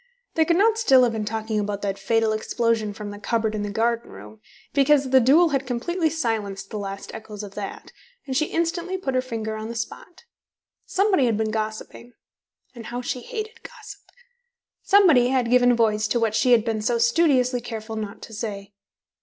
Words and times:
They 0.33 0.45
could 0.45 0.57
not 0.57 0.79
still 0.79 1.03
have 1.03 1.11
been 1.11 1.25
talking 1.25 1.59
about 1.59 1.83
that 1.83 1.99
fatal 1.99 2.31
explosion 2.33 2.91
from 2.91 3.11
the 3.11 3.19
cupboard 3.19 3.53
in 3.53 3.61
the 3.61 3.69
garden 3.69 4.09
room, 4.09 4.41
because 4.73 5.07
the 5.11 5.19
duel 5.19 5.49
had 5.49 5.67
completely 5.67 6.09
silenced 6.09 6.71
the 6.71 6.79
last 6.79 7.13
echoes 7.13 7.43
of 7.43 7.53
that, 7.53 7.91
and 8.25 8.35
she 8.35 8.47
instantly 8.47 8.97
put 8.97 9.13
her 9.13 9.21
finger 9.21 9.55
on 9.55 9.67
the 9.67 9.75
spot. 9.75 10.23
Somebody 10.87 11.25
had 11.27 11.37
been 11.37 11.51
gossiping 11.51 12.13
(and 12.73 12.87
how 12.87 13.01
she 13.03 13.21
hated 13.21 13.61
gossip); 13.61 14.01
somebody 14.81 15.27
had 15.27 15.51
given 15.51 15.75
voice 15.75 16.07
to 16.07 16.19
what 16.19 16.33
she 16.33 16.53
had 16.53 16.65
been 16.65 16.81
so 16.81 16.97
studiously 16.97 17.61
careful 17.61 17.95
not 17.95 18.23
to 18.23 18.33
say. 18.33 18.73